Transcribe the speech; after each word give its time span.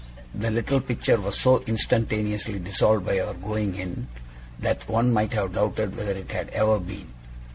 The 0.33 0.49
little 0.49 0.81
picture 0.81 1.21
was 1.21 1.39
so 1.39 1.61
instantaneously 1.67 2.57
dissolved 2.57 3.05
by 3.05 3.19
our 3.19 3.35
going 3.35 3.75
in, 3.75 4.07
that 4.57 4.89
one 4.89 5.13
might 5.13 5.33
have 5.33 5.53
doubted 5.53 5.95
whether 5.95 6.13
it 6.13 6.31
had 6.31 6.49
ever 6.49 6.79
been. 6.79 7.09